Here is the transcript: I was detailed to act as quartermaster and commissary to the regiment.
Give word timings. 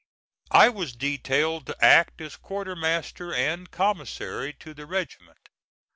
I 0.49 0.69
was 0.69 0.95
detailed 0.95 1.67
to 1.67 1.77
act 1.85 2.21
as 2.21 2.35
quartermaster 2.35 3.31
and 3.31 3.69
commissary 3.69 4.51
to 4.53 4.73
the 4.73 4.87
regiment. 4.87 5.47